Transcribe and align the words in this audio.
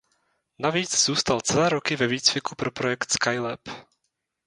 Navíc 0.59 1.03
zůstal 1.05 1.41
celé 1.41 1.69
roky 1.69 1.95
ve 1.95 2.07
výcviku 2.07 2.55
pro 2.55 2.71
projekt 2.71 3.11
Skylab. 3.11 3.69